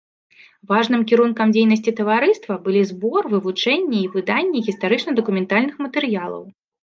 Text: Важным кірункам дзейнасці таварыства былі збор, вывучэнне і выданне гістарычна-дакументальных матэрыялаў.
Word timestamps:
Важным 0.69 1.01
кірункам 1.09 1.47
дзейнасці 1.55 1.91
таварыства 1.99 2.53
былі 2.65 2.81
збор, 2.93 3.29
вывучэнне 3.35 3.99
і 4.01 4.09
выданне 4.15 4.65
гістарычна-дакументальных 4.69 5.75
матэрыялаў. 5.87 6.43